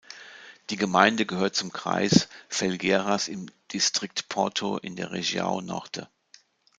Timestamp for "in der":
4.79-5.11